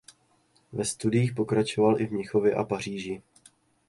[0.73, 3.21] Ve studiích pokračoval v Mnichově a Paříži.